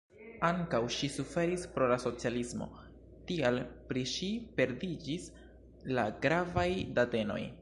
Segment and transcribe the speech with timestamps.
[0.47, 2.69] Ankaŭ ŝi suferis pro la socialismo,
[3.31, 3.61] tial
[3.91, 5.31] pri ŝi perdiĝis
[5.99, 6.69] la gravaj
[7.01, 7.43] datenoj.